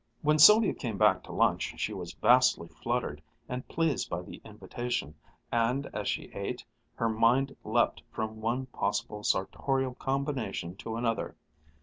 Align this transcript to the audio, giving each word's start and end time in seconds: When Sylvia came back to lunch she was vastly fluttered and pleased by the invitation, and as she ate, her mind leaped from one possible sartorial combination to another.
When 0.23 0.39
Sylvia 0.39 0.73
came 0.73 0.97
back 0.97 1.21
to 1.25 1.31
lunch 1.31 1.79
she 1.79 1.93
was 1.93 2.13
vastly 2.13 2.67
fluttered 2.67 3.21
and 3.47 3.67
pleased 3.67 4.09
by 4.09 4.23
the 4.23 4.41
invitation, 4.43 5.13
and 5.51 5.85
as 5.93 6.07
she 6.07 6.31
ate, 6.33 6.65
her 6.95 7.07
mind 7.07 7.55
leaped 7.63 8.01
from 8.09 8.41
one 8.41 8.65
possible 8.65 9.21
sartorial 9.23 9.93
combination 9.93 10.75
to 10.77 10.95
another. 10.95 11.35